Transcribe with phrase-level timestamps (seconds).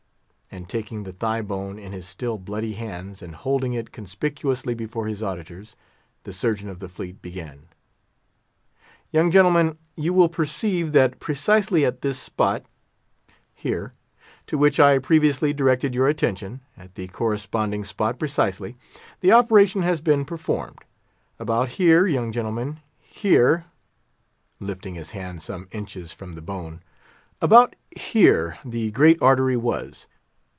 [0.53, 5.07] And taking the thigh bone in his still bloody hands, and holding it conspicuously before
[5.07, 5.77] his auditors,
[6.23, 7.69] the Surgeon of the Fleet began:
[9.11, 16.09] "Young gentlemen, you will perceive that precisely at this spot—here—to which I previously directed your
[16.09, 20.79] attention—at the corresponding spot precisely—the operation has been performed.
[21.39, 29.19] About here, young gentlemen, here"—lifting his hand some inches from the bone—"about here the great
[29.21, 30.07] artery was.